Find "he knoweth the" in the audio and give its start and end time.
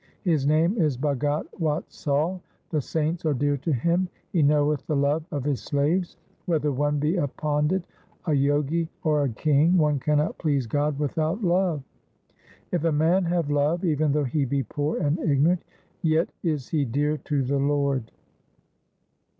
4.33-4.95